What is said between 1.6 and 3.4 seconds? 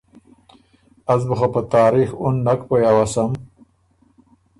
تاریخ اُن نک پویٛ اؤسم